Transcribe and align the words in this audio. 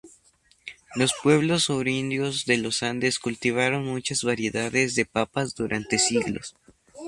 Los 0.95 1.13
pueblos 1.21 1.69
oriundos 1.69 2.45
de 2.47 2.57
los 2.57 2.81
Andes 2.81 3.19
cultivaron 3.19 3.85
muchas 3.85 4.23
variedades 4.23 4.95
de 4.95 5.05
papas 5.05 5.53
durante 5.53 5.99
siglos. 5.99 6.55